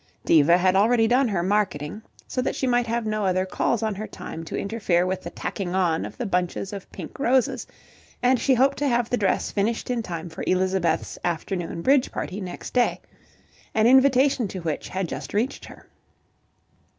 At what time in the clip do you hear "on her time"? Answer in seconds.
3.83-4.43